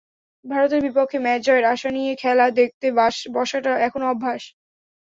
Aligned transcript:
ভারতের 0.45 0.79
বিপক্ষে 0.85 1.17
ম্যাচে 1.19 1.43
জয়ের 1.47 1.65
আশা 1.73 1.89
নিয়ে 1.97 2.13
খেলা 2.21 2.45
দেখতে 2.59 2.85
বসাটা 3.35 3.71
এখন 3.87 4.01
অভ্যাস। 4.11 4.43